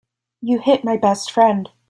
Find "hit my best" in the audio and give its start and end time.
0.59-1.31